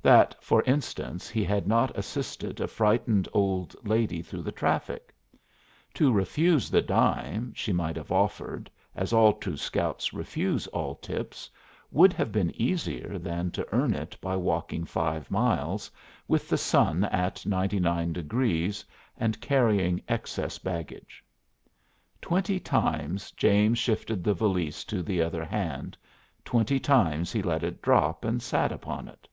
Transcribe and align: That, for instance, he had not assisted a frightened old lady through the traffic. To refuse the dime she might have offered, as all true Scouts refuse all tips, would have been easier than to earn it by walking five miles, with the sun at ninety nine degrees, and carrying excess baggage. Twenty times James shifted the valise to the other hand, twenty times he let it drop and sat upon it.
That, 0.00 0.42
for 0.42 0.62
instance, 0.62 1.28
he 1.28 1.44
had 1.44 1.68
not 1.68 1.94
assisted 1.94 2.62
a 2.62 2.68
frightened 2.68 3.28
old 3.34 3.76
lady 3.86 4.22
through 4.22 4.40
the 4.40 4.52
traffic. 4.52 5.12
To 5.94 6.10
refuse 6.10 6.70
the 6.70 6.80
dime 6.80 7.52
she 7.54 7.74
might 7.74 7.96
have 7.96 8.10
offered, 8.10 8.70
as 8.94 9.12
all 9.12 9.34
true 9.34 9.58
Scouts 9.58 10.14
refuse 10.14 10.66
all 10.68 10.94
tips, 10.94 11.50
would 11.90 12.14
have 12.14 12.32
been 12.32 12.52
easier 12.58 13.18
than 13.18 13.50
to 13.50 13.66
earn 13.70 13.92
it 13.92 14.16
by 14.22 14.34
walking 14.34 14.86
five 14.86 15.30
miles, 15.30 15.90
with 16.26 16.48
the 16.48 16.56
sun 16.56 17.04
at 17.04 17.44
ninety 17.44 17.80
nine 17.80 18.14
degrees, 18.14 18.86
and 19.18 19.38
carrying 19.42 20.00
excess 20.08 20.58
baggage. 20.58 21.22
Twenty 22.22 22.58
times 22.58 23.30
James 23.32 23.78
shifted 23.78 24.24
the 24.24 24.32
valise 24.32 24.84
to 24.84 25.02
the 25.02 25.20
other 25.20 25.44
hand, 25.44 25.98
twenty 26.46 26.80
times 26.80 27.30
he 27.30 27.42
let 27.42 27.62
it 27.62 27.82
drop 27.82 28.24
and 28.24 28.40
sat 28.40 28.72
upon 28.72 29.08
it. 29.08 29.28